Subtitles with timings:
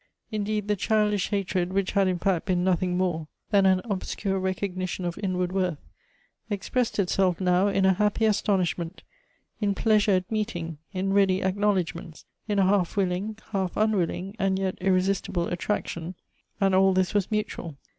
[0.31, 4.39] Indeed the childish hatred, which had in fact been nothing more than an obscure 254
[4.39, 4.57] Goethe's
[4.99, 5.77] recognition of inward worth,
[6.49, 9.03] expressed itself now in a happy astonishment,
[9.59, 14.75] in pleasure at meeting, in ready acknowledgments, in a half willing, half unwilling, and yet
[14.81, 16.15] irresistible attraction;
[16.59, 17.77] and all this was mutual.